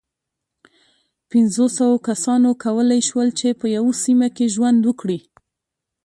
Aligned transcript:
پينځو 1.29 1.65
سوو 1.77 1.97
کسانو 2.07 2.49
کولی 2.63 3.01
شول، 3.07 3.27
چې 3.39 3.47
په 3.59 3.65
یوه 3.75 3.93
سیمه 4.03 4.27
کې 4.35 4.45
ژوند 4.55 4.79
وکړي. 4.85 5.19